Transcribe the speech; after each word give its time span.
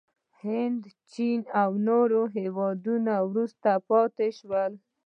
هند، 0.43 0.83
چین 1.11 1.39
او 1.61 1.71
نور 1.87 2.09
هېوادونه 2.37 3.13
وروسته 3.29 3.69
پاتې 3.89 4.27
شول. 4.37 4.73